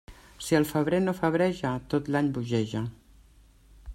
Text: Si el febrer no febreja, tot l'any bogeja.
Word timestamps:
Si 0.45 0.55
el 0.59 0.63
febrer 0.69 0.99
no 1.03 1.13
febreja, 1.19 1.75
tot 1.95 2.11
l'any 2.15 2.33
bogeja. 2.39 2.85